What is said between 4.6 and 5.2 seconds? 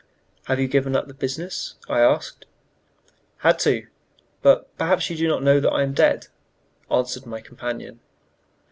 perhaps you